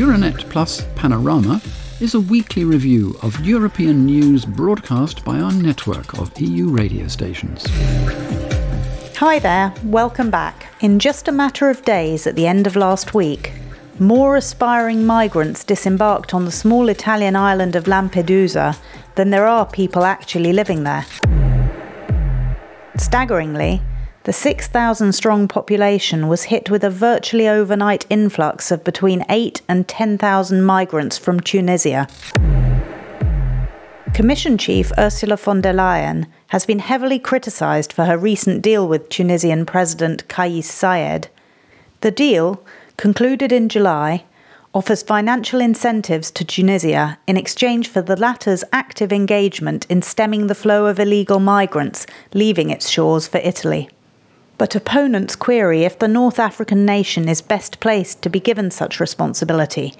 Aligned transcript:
Euranet 0.00 0.48
Plus 0.48 0.82
Panorama 0.94 1.60
is 2.00 2.14
a 2.14 2.20
weekly 2.20 2.64
review 2.64 3.18
of 3.20 3.38
European 3.44 4.06
news 4.06 4.46
broadcast 4.46 5.22
by 5.26 5.38
our 5.38 5.52
network 5.52 6.18
of 6.18 6.32
EU 6.40 6.68
radio 6.68 7.06
stations. 7.06 7.66
Hi 9.18 9.38
there, 9.38 9.74
welcome 9.84 10.30
back. 10.30 10.68
In 10.80 11.00
just 11.00 11.28
a 11.28 11.32
matter 11.32 11.68
of 11.68 11.84
days 11.84 12.26
at 12.26 12.34
the 12.34 12.46
end 12.46 12.66
of 12.66 12.76
last 12.76 13.12
week, 13.12 13.52
more 13.98 14.36
aspiring 14.36 15.04
migrants 15.04 15.64
disembarked 15.64 16.32
on 16.32 16.46
the 16.46 16.50
small 16.50 16.88
Italian 16.88 17.36
island 17.36 17.76
of 17.76 17.84
Lampedusa 17.84 18.78
than 19.16 19.28
there 19.28 19.46
are 19.46 19.66
people 19.66 20.04
actually 20.04 20.54
living 20.54 20.84
there. 20.84 21.04
Staggeringly, 22.96 23.82
the 24.24 24.32
6,000 24.34 25.12
strong 25.14 25.48
population 25.48 26.28
was 26.28 26.44
hit 26.44 26.68
with 26.68 26.84
a 26.84 26.90
virtually 26.90 27.48
overnight 27.48 28.04
influx 28.10 28.70
of 28.70 28.84
between 28.84 29.24
8 29.30 29.62
and 29.66 29.88
10,000 29.88 30.62
migrants 30.62 31.16
from 31.16 31.40
Tunisia. 31.40 32.06
Commission 34.12 34.58
Chief 34.58 34.92
Ursula 34.98 35.38
von 35.38 35.62
der 35.62 35.72
Leyen 35.72 36.26
has 36.48 36.66
been 36.66 36.80
heavily 36.80 37.18
criticised 37.18 37.92
for 37.94 38.04
her 38.04 38.18
recent 38.18 38.60
deal 38.60 38.86
with 38.86 39.08
Tunisian 39.08 39.64
President 39.64 40.28
Kais 40.28 40.70
Saied. 40.70 41.28
The 42.02 42.10
deal, 42.10 42.62
concluded 42.98 43.52
in 43.52 43.70
July, 43.70 44.24
offers 44.74 45.02
financial 45.02 45.60
incentives 45.60 46.30
to 46.32 46.44
Tunisia 46.44 47.18
in 47.26 47.38
exchange 47.38 47.88
for 47.88 48.02
the 48.02 48.16
latter's 48.16 48.64
active 48.70 49.12
engagement 49.12 49.86
in 49.88 50.02
stemming 50.02 50.46
the 50.46 50.54
flow 50.54 50.84
of 50.86 51.00
illegal 51.00 51.40
migrants 51.40 52.06
leaving 52.34 52.68
its 52.68 52.90
shores 52.90 53.26
for 53.26 53.38
Italy. 53.38 53.88
But 54.60 54.76
opponents 54.76 55.36
query 55.36 55.84
if 55.84 55.98
the 55.98 56.06
North 56.06 56.38
African 56.38 56.84
nation 56.84 57.30
is 57.30 57.40
best 57.40 57.80
placed 57.80 58.20
to 58.20 58.28
be 58.28 58.40
given 58.40 58.70
such 58.70 59.00
responsibility, 59.00 59.94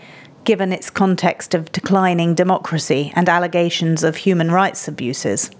given 0.45 0.71
its 0.71 0.91
context 0.91 1.55
of 1.55 1.73
declining 1.73 2.35
democracy 2.35 3.11
and 3.17 3.27
allegations 3.27 4.05
of 4.05 4.17
human 4.17 4.51
rights 4.51 4.87
abuses. 4.87 5.51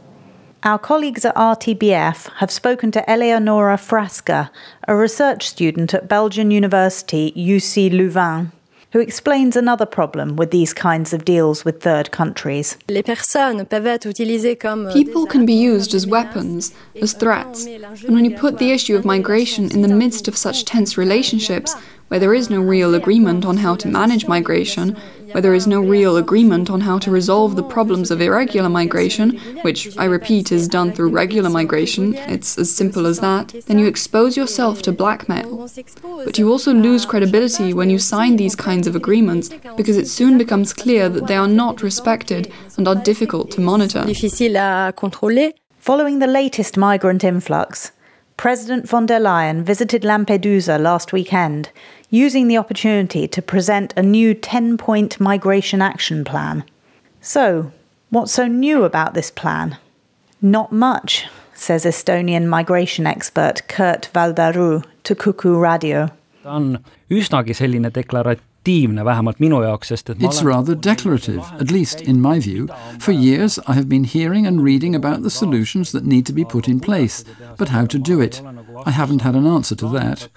Our 0.65 0.79
colleagues 0.79 1.25
at 1.25 1.35
RTBF 1.35 2.31
have 2.41 2.51
spoken 2.51 2.91
to 2.91 3.11
Eleonora 3.11 3.79
Frasca, 3.79 4.51
a 4.87 4.95
research 4.95 5.49
student 5.49 5.95
at 5.95 6.07
Belgian 6.07 6.51
University 6.51 7.33
UC 7.35 7.91
Louvain, 7.91 8.53
who 8.93 9.01
explains 9.01 9.57
another 9.57 9.87
problem 9.87 10.37
with 10.37 10.51
these 10.51 10.73
kinds 10.75 11.13
of 11.13 11.25
deals 11.25 11.65
with 11.65 11.83
third 11.83 12.11
countries. 12.11 12.77
People 14.93 15.27
can 15.27 15.47
be 15.47 15.53
used 15.55 15.95
as 15.95 16.07
weapons, 16.07 16.73
as 17.01 17.13
threats, 17.13 17.67
and 17.67 18.15
when 18.15 18.25
you 18.25 18.37
put 18.37 18.59
the 18.59 18.73
issue 18.73 18.97
of 18.97 19.05
migration 19.05 19.71
in 19.71 19.83
the 19.83 19.89
midst 19.89 20.29
of 20.29 20.37
such 20.37 20.65
tense 20.65 20.99
relationships, 20.99 21.75
where 22.11 22.19
there 22.19 22.35
is 22.35 22.51
no 22.51 22.61
real 22.61 22.97
agreement 22.97 23.45
on 23.45 23.57
how 23.57 23.77
to 23.77 23.87
manage 23.87 24.27
migration, 24.27 24.97
where 25.31 25.41
there 25.41 25.55
is 25.55 25.69
no 25.69 25.81
real 25.81 26.17
agreement 26.17 26.69
on 26.69 26.81
how 26.81 26.99
to 26.99 27.09
resolve 27.09 27.55
the 27.55 27.63
problems 27.63 28.11
of 28.11 28.21
irregular 28.21 28.69
migration, 28.69 29.39
which, 29.63 29.97
I 29.97 30.07
repeat, 30.07 30.51
is 30.51 30.67
done 30.67 30.91
through 30.91 31.11
regular 31.11 31.49
migration, 31.49 32.17
it's 32.17 32.59
as 32.59 32.75
simple 32.75 33.07
as 33.07 33.21
that, 33.21 33.55
then 33.69 33.79
you 33.79 33.87
expose 33.87 34.37
yourself 34.37 34.83
to 34.83 34.93
blackmail. 34.93 35.71
But 36.25 36.37
you 36.37 36.51
also 36.51 36.75
lose 36.75 37.07
credibility 37.07 37.73
when 37.73 37.91
you 37.91 38.01
sign 38.01 38.35
these 38.35 38.57
kinds 38.57 38.89
of 38.89 38.97
agreements 38.97 39.49
because 39.77 39.97
it 39.97 40.09
soon 40.09 40.37
becomes 40.37 40.73
clear 40.73 41.09
that 41.09 41.29
they 41.29 41.37
are 41.37 41.47
not 41.47 41.81
respected 41.81 42.53
and 42.77 42.89
are 42.89 42.97
difficult 42.97 43.53
to 43.53 43.61
monitor. 43.61 44.05
Following 45.79 46.19
the 46.19 46.27
latest 46.27 46.77
migrant 46.77 47.23
influx, 47.23 47.93
President 48.37 48.89
von 48.89 49.05
der 49.05 49.21
Leyen 49.21 49.63
visited 49.63 50.03
Lampedusa 50.03 50.79
last 50.81 51.13
weekend, 51.13 51.69
using 52.11 52.49
the 52.49 52.59
opportunity 52.59 53.27
to 53.29 53.41
present 53.41 53.95
a 53.97 54.03
new 54.03 54.35
10 54.35 54.77
point 54.77 55.19
migration 55.21 55.81
action 55.81 56.25
plan. 56.25 56.65
So, 57.21 57.73
what's 58.11 58.33
so 58.33 58.47
new 58.47 58.85
about 58.85 59.15
this 59.15 59.31
plan? 59.31 59.79
Not 60.43 60.73
much, 60.73 61.27
says 61.55 61.85
Estonian 61.85 62.47
migration 62.47 63.07
expert 63.07 63.67
Kurt 63.69 64.11
Valdaru 64.13 64.85
to 65.05 65.15
Kuku 65.15 65.61
Radio. 65.61 66.09
ta 66.43 66.51
on 66.51 66.79
üsnagi 67.11 67.55
selline 67.55 67.91
deklara-, 67.91 68.39
It's 68.67 70.43
rather 70.43 70.75
declarative, 70.75 71.43
at 71.59 71.71
least 71.71 72.03
in 72.03 72.21
my 72.21 72.39
view. 72.39 72.69
For 72.99 73.13
years 73.13 73.59
I 73.67 73.73
have 73.73 73.89
been 73.89 74.05
hearing 74.05 74.47
and 74.47 74.63
reading 74.63 74.95
about 74.95 75.23
the 75.23 75.31
solutions 75.31 75.93
that 75.93 76.05
need 76.05 76.27
to 76.27 76.35
be 76.35 76.45
put 76.45 76.69
in 76.69 76.79
place, 76.79 77.25
but 77.57 77.71
how 77.71 77.87
to 77.87 77.99
do 77.99 78.21
it. 78.21 78.43
I 78.87 78.91
haven't 78.91 79.23
had 79.23 79.35
an 79.35 79.47
answer 79.47 79.75
to 79.77 79.89
that. 79.91 80.29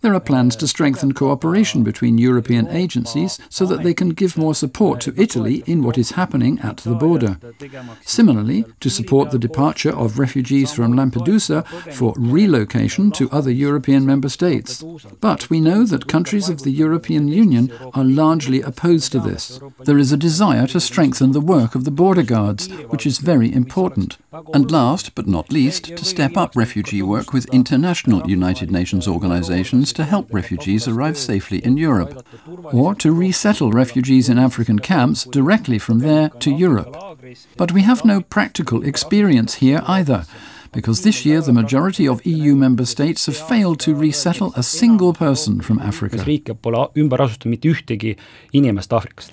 There 0.00 0.14
are 0.14 0.20
plans 0.20 0.56
to 0.56 0.68
strengthen 0.68 1.12
cooperation 1.12 1.82
between 1.82 2.18
European 2.18 2.68
agencies 2.68 3.38
so 3.48 3.66
that 3.66 3.82
they 3.82 3.94
can 3.94 4.10
give 4.10 4.36
more 4.36 4.54
support 4.54 5.00
to 5.02 5.14
Italy 5.16 5.62
in 5.66 5.82
what 5.82 5.98
is 5.98 6.12
happening 6.12 6.58
at 6.60 6.78
the 6.78 6.94
border. 6.94 7.38
Similarly, 8.02 8.64
to 8.80 8.90
support 8.90 9.30
the 9.30 9.38
departure 9.38 9.94
of 9.96 10.18
refugees 10.18 10.72
from 10.72 10.94
Lampedusa 10.94 11.66
for 11.92 12.14
relocation 12.16 13.10
to 13.12 13.30
other 13.30 13.50
European 13.50 14.04
member 14.04 14.28
states. 14.28 14.84
But 15.20 15.50
we 15.50 15.60
know 15.60 15.84
that 15.84 16.08
countries 16.08 16.48
of 16.48 16.62
the 16.62 16.70
European 16.70 17.28
Union 17.28 17.72
are 17.94 18.04
largely 18.04 18.60
opposed 18.60 19.12
to 19.12 19.20
this. 19.20 19.60
There 19.84 19.98
is 19.98 20.12
a 20.12 20.16
desire 20.16 20.66
to 20.68 20.80
strengthen 20.80 21.32
the 21.32 21.40
work 21.40 21.74
of 21.74 21.84
the 21.84 21.90
border 21.90 22.22
guards, 22.22 22.68
which 22.88 23.06
is 23.06 23.18
very 23.18 23.52
important. 23.52 24.18
And 24.52 24.70
last 24.70 25.14
but 25.14 25.26
not 25.26 25.52
least, 25.52 25.96
to 25.96 26.04
step 26.04 26.36
up 26.36 26.56
refugee 26.56 27.02
work 27.02 27.32
with 27.32 27.46
international 27.46 27.71
United 28.28 28.70
Nations 28.70 29.08
organizations 29.08 29.92
to 29.94 30.04
help 30.04 30.32
refugees 30.32 30.88
arrive 30.88 31.16
safely 31.16 31.58
in 31.64 31.76
Europe, 31.76 32.26
or 32.64 32.94
to 32.96 33.12
resettle 33.12 33.72
refugees 33.72 34.28
in 34.28 34.38
African 34.38 34.78
camps 34.78 35.24
directly 35.24 35.78
from 35.78 36.00
there 36.00 36.28
to 36.40 36.50
Europe. 36.50 36.96
But 37.56 37.72
we 37.72 37.82
have 37.82 38.04
no 38.04 38.20
practical 38.20 38.84
experience 38.84 39.54
here 39.54 39.82
either 39.86 40.26
because 40.72 41.02
this 41.02 41.24
year 41.24 41.40
the 41.40 41.52
majority 41.52 42.08
of 42.08 42.24
EU 42.24 42.56
member 42.56 42.84
states 42.86 43.26
have 43.26 43.36
failed 43.36 43.78
to 43.80 43.94
resettle 43.94 44.52
a 44.56 44.62
single 44.62 45.12
person 45.12 45.60
from 45.60 45.78
Africa. 45.78 46.16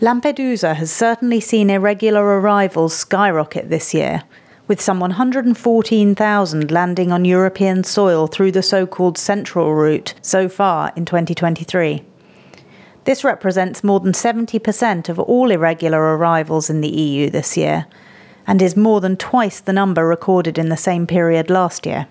Lampedusa 0.02 0.76
has 0.76 0.92
certainly 0.92 1.40
seen 1.40 1.70
irregular 1.70 2.26
arrivals 2.40 2.94
skyrocket 2.96 3.70
this 3.70 3.94
year, 3.94 4.24
with 4.70 4.80
some 4.80 5.00
114,000 5.00 6.72
landing 6.72 7.12
on 7.12 7.26
European 7.26 7.84
soil 7.84 8.28
through 8.28 8.52
the 8.52 8.62
so 8.62 8.86
called 8.86 9.18
Central 9.18 9.74
Route 9.74 10.14
so 10.22 10.48
far 10.48 10.94
in 10.96 11.06
2023. 11.06 12.04
This 13.06 13.24
represents 13.24 13.84
more 13.84 14.00
than 14.00 14.12
70% 14.12 15.10
of 15.10 15.18
all 15.18 15.50
irregular 15.50 16.16
arrivals 16.16 16.70
in 16.70 16.82
the 16.82 16.88
EU 16.88 17.32
this 17.32 17.58
year, 17.58 17.88
and 18.46 18.62
is 18.62 18.78
more 18.78 19.02
than 19.02 19.18
twice 19.18 19.60
the 19.60 19.74
number 19.74 20.06
recorded 20.06 20.60
in 20.60 20.70
the 20.70 20.78
same 20.78 21.08
period 21.08 21.50
last 21.50 21.88
year. 21.88 22.06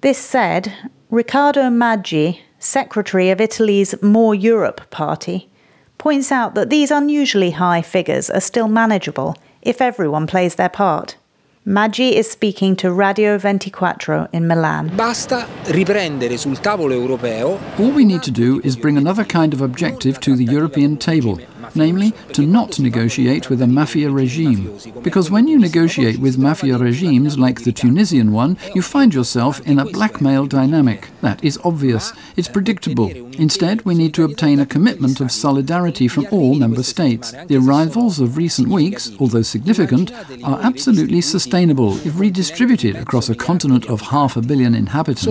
This 0.00 0.18
said, 0.18 0.72
Riccardo 1.10 1.70
Magi, 1.70 2.34
secretary 2.60 3.30
of 3.30 3.40
Italy's 3.40 4.00
More 4.00 4.34
Europe 4.34 4.88
party, 4.90 5.50
points 5.98 6.30
out 6.30 6.54
that 6.54 6.70
these 6.70 6.92
unusually 6.92 7.50
high 7.50 7.82
figures 7.82 8.30
are 8.30 8.40
still 8.40 8.68
manageable 8.68 9.36
if 9.60 9.80
everyone 9.80 10.28
plays 10.28 10.54
their 10.54 10.68
part. 10.68 11.16
Magi 11.66 12.10
is 12.10 12.30
speaking 12.30 12.76
to 12.76 12.92
Radio 12.92 13.38
24 13.38 14.28
in 14.32 14.46
Milan. 14.46 14.90
Basta 14.94 15.46
riprendere 15.68 16.36
sul 16.36 16.60
tavolo 16.60 16.92
europeo. 16.92 17.58
All 17.78 17.90
we 17.90 18.04
need 18.04 18.20
to 18.20 18.30
do 18.30 18.60
is 18.62 18.76
bring 18.76 18.98
another 18.98 19.24
kind 19.24 19.54
of 19.54 19.62
objective 19.62 20.20
to 20.20 20.36
the 20.36 20.44
European 20.44 20.98
table 20.98 21.38
namely 21.76 22.12
to 22.32 22.46
not 22.46 22.78
negotiate 22.78 23.50
with 23.50 23.62
a 23.62 23.66
mafia 23.66 24.10
regime. 24.10 24.78
Because 25.02 25.30
when 25.30 25.48
you 25.48 25.58
negotiate 25.58 26.18
with 26.18 26.38
mafia 26.38 26.78
regimes 26.78 27.38
like 27.38 27.62
the 27.62 27.72
Tunisian 27.72 28.32
one, 28.32 28.56
you 28.74 28.82
find 28.82 29.14
yourself 29.14 29.60
in 29.66 29.78
a 29.78 29.84
blackmail 29.84 30.46
dynamic. 30.46 31.08
That 31.20 31.42
is 31.44 31.58
obvious. 31.64 32.12
It's 32.36 32.48
predictable. 32.48 33.10
Instead, 33.38 33.84
we 33.84 33.94
need 33.94 34.14
to 34.14 34.24
obtain 34.24 34.60
a 34.60 34.66
commitment 34.66 35.20
of 35.20 35.32
solidarity 35.32 36.08
from 36.08 36.26
all 36.30 36.54
member 36.54 36.82
states. 36.82 37.32
The 37.46 37.56
arrivals 37.56 38.20
of 38.20 38.36
recent 38.36 38.68
weeks, 38.68 39.10
although 39.18 39.42
significant, 39.42 40.12
are 40.44 40.60
absolutely 40.62 41.20
sustainable 41.20 41.96
if 42.06 42.18
redistributed 42.18 42.96
across 42.96 43.28
a 43.28 43.34
continent 43.34 43.86
of 43.86 44.00
half 44.00 44.36
a 44.36 44.42
billion 44.42 44.74
inhabitants. 44.74 45.24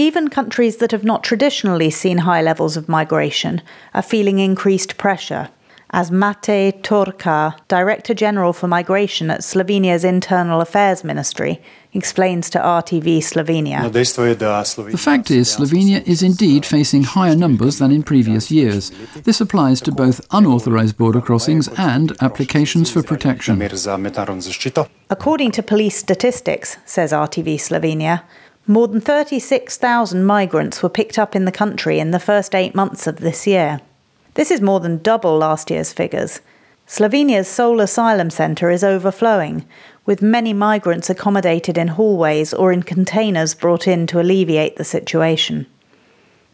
Even 0.00 0.28
countries 0.28 0.78
that 0.78 0.92
have 0.92 1.04
not 1.04 1.22
traditionally 1.22 1.90
seen 1.90 2.18
high 2.18 2.40
levels 2.40 2.74
of 2.78 2.88
migration 2.88 3.60
are 3.92 4.00
feeling 4.00 4.30
feeling 4.30 4.38
increased 4.38 4.96
pressure, 4.96 5.48
as 5.90 6.10
Mate 6.10 6.82
Turca, 6.82 7.54
Director 7.68 8.14
General 8.14 8.52
for 8.52 8.68
Migration 8.68 9.30
at 9.30 9.40
Slovenia's 9.40 10.04
Internal 10.04 10.60
Affairs 10.60 11.02
Ministry, 11.04 11.60
explains 11.92 12.48
to 12.50 12.58
RTV 12.58 13.18
Slovenia. 13.18 13.80
The 13.92 14.98
fact 14.98 15.30
is, 15.30 15.56
Slovenia 15.56 16.06
is 16.06 16.22
indeed 16.22 16.64
facing 16.64 17.02
higher 17.02 17.36
numbers 17.36 17.78
than 17.78 17.90
in 17.90 18.02
previous 18.02 18.50
years. 18.50 18.90
This 19.24 19.40
applies 19.40 19.80
to 19.82 19.92
both 19.92 20.20
unauthorized 20.30 20.96
border 20.96 21.20
crossings 21.20 21.68
and 21.76 22.12
applications 22.20 22.90
for 22.90 23.02
protection. 23.02 23.60
According 25.10 25.50
to 25.52 25.62
police 25.62 25.96
statistics, 25.96 26.76
says 26.86 27.12
RTV 27.12 27.56
Slovenia, 27.56 28.22
More 28.70 28.86
than 28.86 29.00
36,000 29.00 30.24
migrants 30.24 30.80
were 30.80 30.88
picked 30.88 31.18
up 31.18 31.34
in 31.34 31.44
the 31.44 31.50
country 31.50 31.98
in 31.98 32.12
the 32.12 32.20
first 32.20 32.54
eight 32.54 32.72
months 32.72 33.08
of 33.08 33.16
this 33.16 33.44
year. 33.44 33.80
This 34.34 34.52
is 34.52 34.60
more 34.60 34.78
than 34.78 34.98
double 34.98 35.36
last 35.36 35.72
year's 35.72 35.92
figures. 35.92 36.40
Slovenia's 36.86 37.48
sole 37.48 37.80
asylum 37.80 38.30
centre 38.30 38.70
is 38.70 38.84
overflowing, 38.84 39.66
with 40.06 40.22
many 40.22 40.52
migrants 40.52 41.10
accommodated 41.10 41.76
in 41.76 41.88
hallways 41.88 42.54
or 42.54 42.70
in 42.70 42.84
containers 42.84 43.56
brought 43.56 43.88
in 43.88 44.06
to 44.06 44.20
alleviate 44.20 44.76
the 44.76 44.84
situation. 44.84 45.66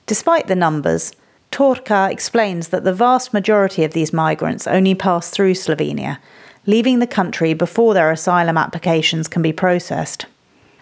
Despite 0.06 0.46
the 0.46 0.56
numbers, 0.56 1.12
Torka 1.52 2.10
explains 2.10 2.68
that 2.68 2.84
the 2.84 2.94
vast 2.94 3.34
majority 3.34 3.84
of 3.84 3.92
these 3.92 4.14
migrants 4.14 4.66
only 4.66 4.94
pass 4.94 5.28
through 5.28 5.52
Slovenia, 5.52 6.16
leaving 6.64 6.98
the 6.98 7.06
country 7.06 7.52
before 7.52 7.92
their 7.92 8.10
asylum 8.10 8.56
applications 8.56 9.28
can 9.28 9.42
be 9.42 9.52
processed 9.52 10.24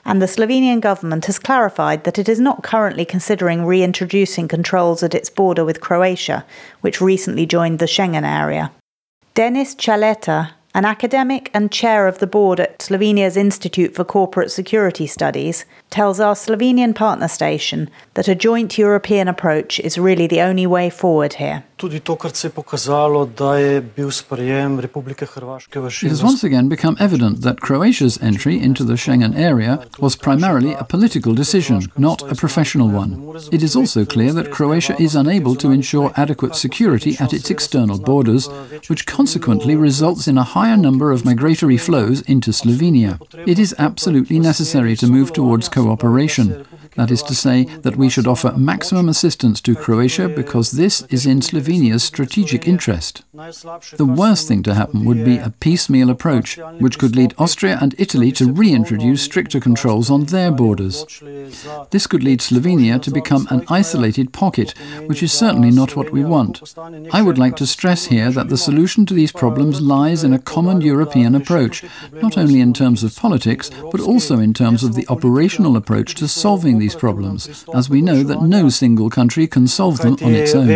and 0.05 0.21
the 0.21 0.27
Slovenian 0.27 0.81
government 0.81 1.27
has 1.27 1.39
clarified 1.39 2.05
that 2.05 2.19
it 2.19 2.29
is 2.29 2.41
not 2.41 2.63
currently 2.63 3.05
considering 3.05 3.65
reintroducing 3.65 4.49
controls 4.49 5.03
at 5.03 5.15
its 5.15 5.31
border 5.31 5.65
with 5.65 5.81
Croatia, 5.81 6.45
which 6.81 7.01
recently 7.01 7.47
joined 7.47 7.79
the 7.79 7.87
Schengen 7.87 8.25
area. 8.25 8.71
Denis 9.35 9.75
Čaleta, 9.75 10.51
an 10.75 10.85
academic 10.85 11.51
and 11.55 11.71
chair 11.71 12.09
of 12.09 12.19
the 12.19 12.27
board 12.27 12.61
at 12.61 12.79
Slovenia's 12.81 13.37
Institute 13.37 13.95
for 13.95 14.05
Corporate 14.05 14.51
Security 14.51 15.07
Studies, 15.07 15.65
tells 15.91 16.21
our 16.21 16.35
Slovenian 16.35 16.95
partner 16.95 17.29
station 17.29 17.89
that 18.15 18.29
a 18.29 18.35
joint 18.35 18.77
European 18.77 19.29
approach 19.29 19.79
is 19.81 19.99
really 19.99 20.27
the 20.27 20.41
only 20.41 20.67
way 20.67 20.91
forward 20.91 21.35
here. 21.35 21.65
It 26.03 26.09
has 26.09 26.23
once 26.23 26.45
again 26.45 26.69
become 26.69 26.97
evident 27.01 27.41
that 27.43 27.61
Croatia's 27.61 28.17
entry 28.23 28.61
into 28.61 28.85
the 28.85 28.95
Schengen 28.95 29.35
area 29.37 29.87
was 29.99 30.15
primarily 30.17 30.73
a 30.73 30.85
political 30.85 31.35
decision, 31.35 31.83
not 31.99 32.23
a 32.31 32.35
professional 32.35 32.89
one. 32.89 33.37
It 33.51 33.63
is 33.63 33.75
also 33.75 34.05
clear 34.05 34.33
that 34.33 34.53
Croatia 34.53 34.95
is 35.01 35.17
unable 35.17 35.57
to 35.57 35.73
ensure 35.73 36.13
adequate 36.17 36.55
security 36.55 37.17
at 37.19 37.33
its 37.33 37.51
external 37.51 37.99
borders, 37.99 38.49
which 38.89 39.07
consequently 39.07 39.75
results 39.75 40.29
in 40.29 40.39
a 40.39 40.43
higher 40.43 40.77
number 40.77 41.11
of 41.11 41.25
migratory 41.25 41.77
flows 41.77 42.21
into 42.23 42.53
Slovenia. 42.53 43.19
It 43.49 43.59
is 43.59 43.75
absolutely 43.79 44.39
necessary 44.39 44.95
to 44.97 45.07
move 45.07 45.33
towards 45.33 45.69
cooperation. 45.69 46.67
That 46.97 47.11
is 47.11 47.23
to 47.25 47.35
say, 47.35 47.65
that 47.65 47.97
we 47.97 48.09
should 48.09 48.27
offer 48.27 48.53
maximum 48.57 49.09
assistance 49.09 49.61
to 49.63 49.75
Croatia 49.75 50.29
because 50.29 50.73
this 50.73 51.03
is 51.11 51.27
in 51.27 51.41
Slovenia's 51.41 52.05
strategic 52.05 52.69
interest. 52.69 53.23
The 53.97 54.07
worst 54.07 54.47
thing 54.47 54.63
to 54.63 54.75
happen 54.75 55.05
would 55.05 55.25
be 55.25 55.39
a 55.39 55.51
piecemeal 55.51 56.11
approach, 56.11 56.57
which 56.79 56.99
could 56.99 57.17
lead 57.17 57.35
Austria 57.39 57.79
and 57.81 57.95
Italy 57.99 58.31
to 58.33 58.53
reintroduce 58.53 59.23
stricter 59.23 59.59
controls 59.61 60.11
on 60.11 60.27
their 60.27 60.51
borders. 60.51 61.05
This 61.91 62.07
could 62.07 62.23
lead 62.23 62.41
Slovenia 62.41 63.03
to 63.03 63.11
become 63.11 63.47
an 63.51 63.65
isolated 63.69 64.33
pocket, 64.33 64.77
which 65.07 65.23
is 65.23 65.33
certainly 65.33 65.71
not 65.71 65.97
what 65.97 66.13
we 66.13 66.25
want. 66.25 66.63
I 67.13 67.23
would 67.23 67.39
like 67.39 67.57
to 67.57 67.67
stress 67.67 68.07
here 68.07 68.31
that 68.31 68.49
the 68.49 68.57
solution 68.57 69.05
to 69.07 69.15
these 69.15 69.33
problems 69.33 69.81
lies 69.81 70.23
in 70.23 70.33
a 70.33 70.39
common 70.39 70.81
European 70.81 71.35
approach, 71.35 71.85
not 72.13 72.39
only 72.39 72.61
in 72.61 72.73
terms 72.73 73.03
of 73.03 73.17
politics, 73.17 73.71
but 73.91 74.01
also 74.01 74.39
in 74.39 74.55
terms 74.55 74.85
of 74.85 74.95
the 74.95 75.07
operational 75.09 75.77
approach 75.77 76.15
to 76.15 76.29
solving 76.29 76.79
these 76.85 76.95
problems, 76.95 77.65
as 77.75 77.89
we 77.89 78.01
know 78.09 78.23
that 78.23 78.43
no 78.43 78.69
single 78.69 79.11
country 79.19 79.47
can 79.47 79.67
solve 79.67 79.99
them 79.99 80.17
on 80.23 80.35
its 80.35 80.55
own. 80.55 80.67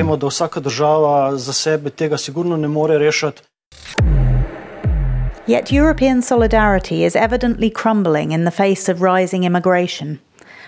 Yet 5.54 5.72
European 5.72 6.22
solidarity 6.22 7.04
is 7.04 7.16
evidently 7.16 7.70
crumbling 7.70 8.32
in 8.32 8.44
the 8.44 8.50
face 8.50 8.88
of 8.88 9.02
rising 9.02 9.44
immigration, 9.44 10.20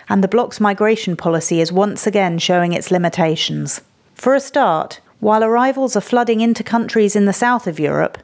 and 0.09 0.23
the 0.23 0.33
bloc's 0.35 0.61
migration 0.61 1.17
policy 1.17 1.61
is 1.61 1.71
once 1.85 2.07
again 2.07 2.39
showing 2.39 2.73
its 2.73 2.91
limitations. 2.91 3.81
For 4.15 4.35
a 4.35 4.41
start, 4.41 5.01
while 5.21 5.45
arrivals 5.45 5.97
are 5.97 6.09
flooding 6.13 6.41
into 6.41 6.63
countries 6.65 7.15
in 7.15 7.27
the 7.27 7.41
south 7.45 7.67
of 7.67 7.79
Europe, 7.79 8.17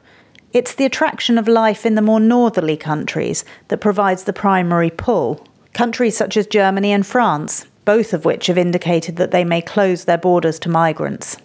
it's 0.53 0.73
the 0.73 0.85
attraction 0.85 1.37
of 1.37 1.47
life 1.47 1.85
in 1.85 1.95
the 1.95 2.01
more 2.09 2.19
northerly 2.19 2.77
countries 2.77 3.45
that 3.67 3.85
provides 3.87 4.23
the 4.23 4.33
primary 4.33 4.89
pull. 4.89 5.45
Countries 5.77 6.17
such 6.17 6.37
as 6.37 6.47
Germany 6.47 6.91
and 6.91 7.05
France, 7.05 7.67
both 7.85 8.11
of 8.11 8.25
which 8.25 8.47
have 8.47 8.57
indicated 8.57 9.17
that 9.17 9.29
they 9.29 9.43
may 9.43 9.61
close 9.61 10.05
their 10.05 10.17
borders 10.17 10.57
to 10.57 10.69
migrants. 10.69 11.37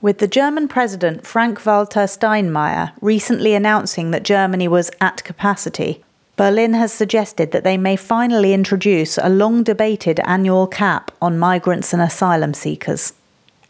With 0.00 0.18
the 0.18 0.28
German 0.28 0.68
President 0.68 1.26
Frank 1.26 1.66
Walter 1.66 2.06
Steinmeier 2.06 2.92
recently 3.00 3.54
announcing 3.54 4.12
that 4.12 4.22
Germany 4.22 4.68
was 4.68 4.92
at 5.00 5.24
capacity, 5.24 6.00
Berlin 6.36 6.74
has 6.74 6.92
suggested 6.92 7.50
that 7.50 7.64
they 7.64 7.76
may 7.76 7.96
finally 7.96 8.54
introduce 8.54 9.18
a 9.18 9.28
long 9.28 9.64
debated 9.64 10.20
annual 10.20 10.68
cap 10.68 11.10
on 11.20 11.36
migrants 11.36 11.92
and 11.92 12.00
asylum 12.00 12.54
seekers. 12.54 13.14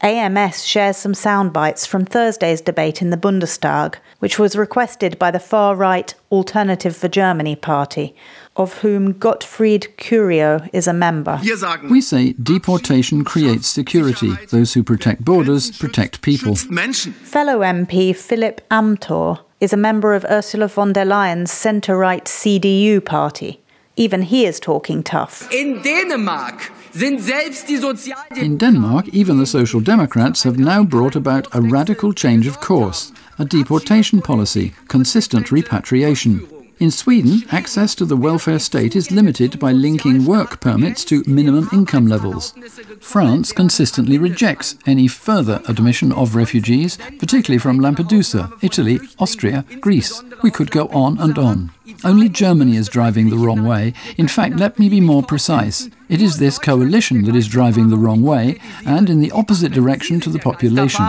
AMS 0.03 0.67
shares 0.67 0.97
some 0.99 1.15
sound 1.15 1.53
bites 1.53 1.87
from 1.87 2.05
Thursday's 2.05 2.61
debate 2.61 3.01
in 3.01 3.11
the 3.11 3.17
Bundestag, 3.17 3.95
which 4.19 4.37
was 4.37 4.57
requested 4.57 5.17
by 5.19 5.31
the 5.31 5.39
far 5.39 5.77
right 5.77 6.13
Alternative 6.31 6.97
for 6.97 7.09
Germany 7.09 7.55
party, 7.55 8.15
of 8.57 8.79
whom 8.79 9.13
Gottfried 9.19 9.97
Curio 9.97 10.69
is 10.73 10.87
a 10.87 10.93
member. 10.93 11.41
We 11.89 12.01
say 12.01 12.33
deportation 12.35 13.25
creates 13.25 13.67
security. 13.67 14.33
Those 14.51 14.75
who 14.75 14.83
protect 14.83 15.25
borders 15.25 15.71
protect 15.71 16.23
people. 16.23 16.57
Fellow 16.57 17.61
MP 17.61 18.15
Philipp 18.15 18.61
Amthor 18.71 19.41
is 19.61 19.73
a 19.73 19.77
member 19.77 20.15
of 20.15 20.25
Ursula 20.29 20.69
von 20.69 20.93
der 20.93 21.05
Leyen's 21.05 21.53
centre 21.53 21.97
right 21.97 22.25
CDU 22.25 23.01
party. 23.05 23.61
Even 23.97 24.23
he 24.23 24.47
is 24.47 24.59
talking 24.59 25.03
tough. 25.03 25.51
In 25.53 25.83
Denmark, 25.83 26.73
in 26.95 28.59
Denmark, 28.59 29.09
even 29.09 29.39
the 29.39 29.47
Social 29.47 29.81
Democrats 29.81 30.43
have 30.43 30.59
now 30.59 30.85
brought 30.85 31.17
about 31.17 31.47
a 31.55 31.61
radical 31.61 32.13
change 32.13 32.47
of 32.47 32.61
course, 32.61 33.13
a 33.39 33.45
deportation 33.45 34.21
policy, 34.21 34.75
consistent 34.89 35.51
repatriation. 35.51 36.62
In 36.83 36.91
Sweden, 36.91 37.45
access 37.53 37.95
to 37.95 38.05
the 38.05 38.17
welfare 38.17 38.59
state 38.59 38.97
is 38.97 39.13
limited 39.13 39.61
by 39.61 39.71
linking 39.71 40.25
work 40.25 40.61
permits 40.61 41.05
to 41.05 41.23
minimum 41.29 41.69
income 41.73 42.09
levels. 42.09 42.55
France 43.01 43.53
consistently 43.53 44.19
rejects 44.19 44.75
any 44.85 45.07
further 45.07 45.63
admission 45.69 46.11
of 46.11 46.35
refugees, 46.35 46.99
particularly 47.21 47.61
from 47.61 47.79
Lampedusa, 47.79 48.53
Italy, 48.65 48.99
Austria, 49.21 49.65
Greece. 49.79 50.25
We 50.43 50.51
could 50.51 50.73
go 50.73 50.89
on 50.89 51.21
and 51.21 51.39
on. 51.39 51.71
Only 52.03 52.29
Germany 52.29 52.75
is 52.75 52.89
driving 52.89 53.31
the 53.31 53.39
wrong 53.39 53.65
way. 53.65 53.95
In 54.19 54.27
fact, 54.27 54.57
let 54.57 54.81
me 54.81 54.89
be 54.89 55.01
more 55.01 55.23
precise. 55.23 55.89
It 56.09 56.21
is 56.21 56.41
this 56.41 56.59
coalition 56.59 57.23
that 57.27 57.37
is 57.37 57.47
driving 57.47 57.91
the 57.91 57.97
wrong 57.97 58.23
way 58.23 58.59
and 58.85 59.09
in 59.09 59.21
the 59.21 59.31
opposite 59.31 59.71
direction 59.71 60.19
to 60.19 60.31
the 60.31 60.41
population. 60.41 61.05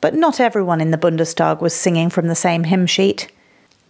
But 0.00 0.14
not 0.14 0.38
everyone 0.38 0.80
in 0.80 0.92
the 0.92 0.98
Bundestag 0.98 1.60
was 1.60 1.74
singing 1.74 2.10
from 2.10 2.28
the 2.28 2.36
same 2.36 2.62
hymn 2.62 2.86
sheet. 2.86 3.28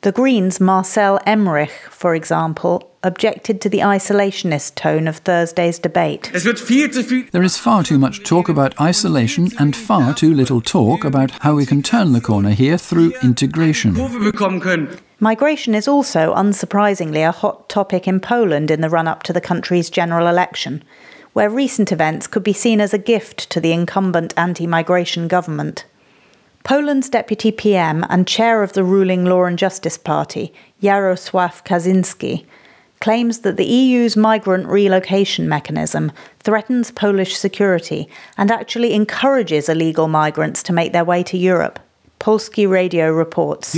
The 0.03 0.11
Greens' 0.11 0.59
Marcel 0.59 1.21
Emmerich, 1.27 1.71
for 1.89 2.17
example, 2.17 2.91
objected 3.05 3.61
to 3.61 3.69
the 3.69 3.79
isolationist 3.79 4.75
tone 4.75 5.07
of 5.07 5.19
Thursday's 5.19 5.79
debate. 5.79 6.29
There 6.33 7.43
is 7.45 7.57
far 7.57 7.85
too 7.85 7.99
much 7.99 8.25
talk 8.25 8.49
about 8.49 8.81
isolation 8.81 9.51
and 9.61 9.77
far 9.77 10.13
too 10.13 10.35
little 10.35 10.61
talk 10.61 11.05
about 11.05 11.31
how 11.43 11.55
we 11.55 11.67
can 11.67 11.83
turn 11.83 12.15
the 12.15 12.21
corner 12.21 12.51
here 12.51 12.79
through 12.79 13.13
integration. 13.23 13.95
Migration 15.21 15.73
is 15.73 15.87
also, 15.87 16.35
unsurprisingly, 16.35 17.25
a 17.25 17.31
hot 17.31 17.69
topic 17.69 18.09
in 18.09 18.19
Poland 18.19 18.73
in 18.73 18.81
the 18.81 18.91
run 18.91 19.07
up 19.07 19.23
to 19.23 19.33
the 19.33 19.41
country's 19.41 19.89
general 19.89 20.27
election, 20.27 20.83
where 21.33 21.49
recent 21.49 21.93
events 21.93 22.27
could 22.27 22.43
be 22.43 22.53
seen 22.53 22.81
as 22.81 22.93
a 22.93 22.99
gift 22.99 23.49
to 23.51 23.61
the 23.61 23.71
incumbent 23.71 24.35
anti 24.37 24.67
migration 24.67 25.29
government. 25.29 25.85
Poland's 26.65 27.09
deputy 27.09 27.51
PM 27.51 28.07
and 28.09 28.27
chair 28.27 28.63
of 28.63 28.73
the 28.73 28.85
ruling 28.85 29.25
Law 29.25 29.45
and 29.45 29.59
Justice 29.59 29.99
Party, 29.99 30.53
Jarosław 30.81 31.65
Kaczynski, 31.65 32.47
claims 33.01 33.41
that 33.41 33.57
the 33.57 33.65
EU's 33.65 34.17
migrant 34.17 34.69
relocation 34.69 35.49
mechanism 35.49 36.13
threatens 36.39 36.93
Polish 36.93 37.37
security 37.37 38.09
and 38.39 38.49
actually 38.53 38.95
encourages 38.95 39.69
illegal 39.69 40.07
migrants 40.07 40.63
to 40.63 40.73
make 40.73 40.93
their 40.93 41.05
way 41.05 41.25
to 41.25 41.37
Europe. 41.37 41.81
Polskie 42.23 42.71
Radio 42.71 43.11
reports. 43.11 43.75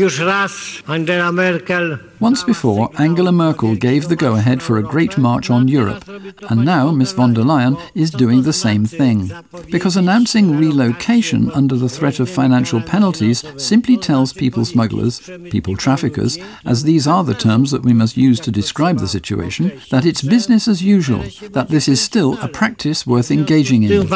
Once 2.20 2.44
before, 2.44 2.90
Angela 2.98 3.32
Merkel 3.32 3.74
gave 3.74 4.08
the 4.08 4.16
go 4.16 4.34
ahead 4.34 4.62
for 4.62 4.76
a 4.76 4.82
great 4.82 5.16
march 5.16 5.48
on 5.48 5.66
Europe, 5.66 6.06
and 6.50 6.62
now 6.62 6.90
Ms 6.90 7.12
von 7.12 7.32
der 7.32 7.40
Leyen 7.40 7.80
is 7.94 8.10
doing 8.10 8.42
the 8.42 8.52
same 8.52 8.84
thing. 8.84 9.32
Because 9.70 9.96
announcing 9.96 10.58
relocation 10.58 11.50
under 11.52 11.74
the 11.74 11.88
threat 11.88 12.20
of 12.20 12.28
financial 12.28 12.82
penalties 12.82 13.42
simply 13.56 13.96
tells 13.96 14.34
people 14.34 14.66
smugglers, 14.66 15.20
people 15.50 15.74
traffickers, 15.74 16.36
as 16.66 16.82
these 16.82 17.06
are 17.06 17.24
the 17.24 17.32
terms 17.32 17.70
that 17.70 17.82
we 17.82 17.94
must 17.94 18.18
use 18.18 18.40
to 18.40 18.50
describe 18.50 18.98
the 18.98 19.08
situation, 19.08 19.80
that 19.90 20.04
it's 20.04 20.20
business 20.20 20.68
as 20.68 20.82
usual, 20.82 21.24
that 21.52 21.68
this 21.70 21.88
is 21.88 21.98
still 21.98 22.38
a 22.42 22.48
practice 22.48 23.06
worth 23.06 23.30
engaging 23.30 23.84
in 23.84 24.06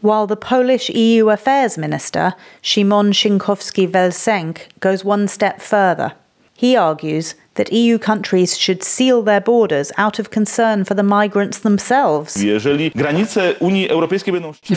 while 0.00 0.26
the 0.26 0.36
Polish 0.36 0.88
EU 0.90 1.28
Affairs 1.28 1.78
Minister, 1.78 2.34
Szymon 2.62 3.12
Szynkowski 3.12 3.88
vel 3.88 4.10
Sęk, 4.10 4.68
goes 4.80 5.04
one 5.04 5.28
step 5.28 5.60
further. 5.60 6.12
He 6.54 6.76
argues 6.76 7.34
that 7.54 7.72
EU 7.72 7.98
countries 7.98 8.56
should 8.56 8.82
seal 8.82 9.22
their 9.22 9.40
borders 9.40 9.92
out 9.96 10.18
of 10.18 10.30
concern 10.30 10.84
for 10.84 10.94
the 10.94 11.02
migrants 11.02 11.58
themselves. 11.58 12.36
If 12.36 12.62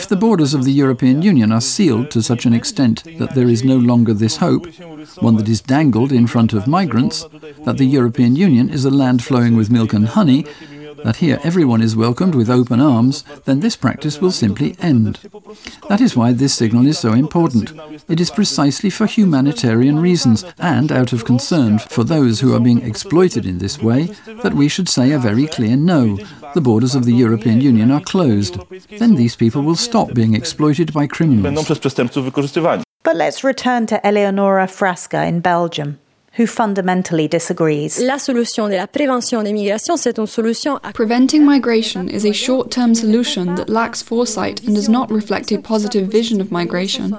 the 0.08 0.16
borders 0.18 0.54
of 0.54 0.64
the 0.64 0.72
European 0.72 1.22
Union 1.22 1.52
are 1.52 1.60
sealed 1.60 2.10
to 2.10 2.22
such 2.22 2.46
an 2.46 2.54
extent 2.54 3.04
that 3.18 3.34
there 3.34 3.48
is 3.48 3.64
no 3.64 3.76
longer 3.76 4.14
this 4.14 4.38
hope, 4.38 4.66
one 5.20 5.36
that 5.36 5.48
is 5.48 5.60
dangled 5.60 6.10
in 6.10 6.26
front 6.26 6.52
of 6.52 6.66
migrants, 6.66 7.26
that 7.64 7.76
the 7.76 7.86
European 7.86 8.34
Union 8.34 8.70
is 8.70 8.84
a 8.86 8.90
land 8.90 9.22
flowing 9.22 9.54
with 9.54 9.70
milk 9.70 9.92
and 9.92 10.08
honey, 10.08 10.46
that 11.04 11.16
here 11.16 11.38
everyone 11.44 11.82
is 11.82 11.94
welcomed 11.94 12.34
with 12.34 12.50
open 12.50 12.80
arms, 12.80 13.22
then 13.44 13.60
this 13.60 13.76
practice 13.76 14.20
will 14.20 14.32
simply 14.32 14.74
end. 14.80 15.20
That 15.88 16.00
is 16.00 16.16
why 16.16 16.32
this 16.32 16.54
signal 16.54 16.86
is 16.86 16.98
so 16.98 17.12
important. 17.12 17.72
It 18.08 18.20
is 18.20 18.30
precisely 18.30 18.90
for 18.90 19.06
humanitarian 19.06 20.00
reasons 20.00 20.44
and 20.58 20.90
out 20.90 21.12
of 21.12 21.24
concern 21.24 21.78
for 21.78 22.04
those 22.04 22.40
who 22.40 22.54
are 22.54 22.60
being 22.60 22.82
exploited 22.82 23.44
in 23.46 23.58
this 23.58 23.78
way 23.78 24.04
that 24.42 24.54
we 24.54 24.68
should 24.68 24.88
say 24.88 25.12
a 25.12 25.18
very 25.18 25.46
clear 25.46 25.76
no. 25.76 26.18
The 26.54 26.60
borders 26.60 26.94
of 26.94 27.04
the 27.04 27.14
European 27.14 27.60
Union 27.60 27.90
are 27.90 28.00
closed. 28.00 28.58
Then 28.98 29.14
these 29.14 29.36
people 29.36 29.62
will 29.62 29.76
stop 29.76 30.14
being 30.14 30.34
exploited 30.34 30.92
by 30.92 31.06
criminals. 31.06 31.68
But 33.02 33.16
let's 33.16 33.44
return 33.44 33.86
to 33.86 34.06
Eleonora 34.06 34.66
Frasca 34.66 35.28
in 35.28 35.40
Belgium 35.40 35.98
who 36.34 36.46
fundamentally 36.46 37.28
disagrees. 37.28 38.00
Preventing 40.94 41.44
migration 41.44 42.08
is 42.08 42.24
a 42.24 42.32
short 42.32 42.70
term 42.70 42.94
solution 42.94 43.54
that 43.54 43.68
lacks 43.68 44.02
foresight 44.02 44.62
and 44.64 44.74
does 44.74 44.88
not 44.88 45.10
reflect 45.10 45.52
a 45.52 45.58
positive 45.58 46.08
vision 46.08 46.40
of 46.40 46.50
migration. 46.50 47.16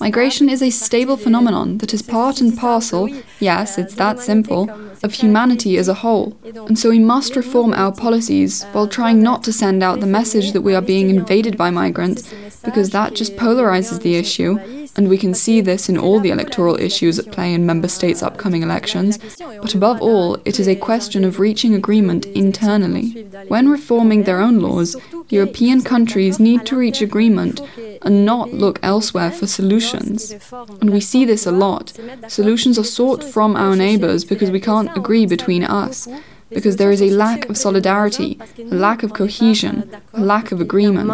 Migration 0.00 0.48
is 0.48 0.62
a 0.62 0.70
stable 0.70 1.16
phenomenon 1.16 1.78
that 1.78 1.92
is 1.92 2.00
part 2.00 2.40
and 2.40 2.56
parcel, 2.56 3.08
yes, 3.38 3.76
it's 3.76 3.96
that 3.96 4.18
simple, 4.18 4.70
of 5.02 5.12
humanity 5.12 5.76
as 5.76 5.88
a 5.88 5.94
whole. 5.94 6.36
And 6.42 6.78
so 6.78 6.88
we 6.88 6.98
must 6.98 7.36
reform 7.36 7.74
our 7.74 7.92
policies 7.92 8.64
while 8.72 8.88
trying 8.88 9.22
not 9.22 9.42
to 9.44 9.52
send 9.52 9.82
out 9.82 10.00
the 10.00 10.06
message 10.06 10.52
that 10.52 10.62
we 10.62 10.74
are 10.74 10.80
being 10.80 11.10
invaded 11.10 11.58
by 11.58 11.70
migrants, 11.70 12.32
because 12.64 12.90
that 12.90 13.14
just 13.14 13.36
polarizes 13.36 14.00
the 14.00 14.16
issue 14.16 14.58
and 14.98 15.08
we 15.08 15.16
can 15.16 15.32
see 15.32 15.60
this 15.60 15.88
in 15.88 15.96
all 15.96 16.18
the 16.18 16.30
electoral 16.30 16.78
issues 16.78 17.20
at 17.20 17.30
play 17.30 17.54
in 17.54 17.64
member 17.64 17.86
states' 17.86 18.20
upcoming 18.20 18.64
elections. 18.64 19.16
But 19.38 19.72
above 19.76 20.02
all, 20.02 20.34
it 20.44 20.58
is 20.58 20.66
a 20.66 20.74
question 20.74 21.22
of 21.24 21.38
reaching 21.38 21.72
agreement 21.72 22.26
internally. 22.26 23.24
When 23.46 23.68
reforming 23.68 24.24
their 24.24 24.40
own 24.40 24.58
laws, 24.58 24.96
European 25.28 25.82
countries 25.82 26.40
need 26.40 26.66
to 26.66 26.76
reach 26.76 27.00
agreement 27.00 27.60
and 28.02 28.26
not 28.26 28.52
look 28.52 28.80
elsewhere 28.82 29.30
for 29.30 29.46
solutions. 29.46 30.34
And 30.80 30.90
we 30.90 31.00
see 31.00 31.24
this 31.24 31.46
a 31.46 31.52
lot. 31.52 31.96
Solutions 32.26 32.76
are 32.76 32.84
sought 32.98 33.22
from 33.22 33.54
our 33.54 33.76
neighbours 33.76 34.24
because 34.24 34.50
we 34.50 34.60
can't 34.60 34.94
agree 34.96 35.26
between 35.26 35.62
us 35.62 36.08
because 36.50 36.76
there 36.76 36.90
is 36.90 37.02
a 37.02 37.10
lack 37.10 37.48
of 37.48 37.56
solidarity, 37.56 38.38
a 38.58 38.74
lack 38.74 39.02
of 39.02 39.12
cohesion, 39.12 39.90
a 40.14 40.20
lack 40.20 40.52
of 40.52 40.60
agreement. 40.60 41.08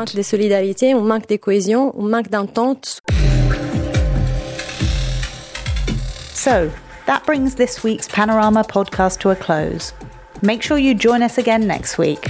So, 6.45 6.71
that 7.07 7.25
brings 7.25 7.55
this 7.55 7.83
week's 7.83 8.07
Panorama 8.07 8.65
podcast 8.65 9.21
to 9.21 9.31
a 9.31 9.35
close. 9.35 9.95
Make 10.43 10.63
sure 10.63 10.77
you 10.77 10.95
join 10.95 11.23
us 11.23 11.39
again 11.39 11.67
next 11.67 11.97
week. 11.97 12.23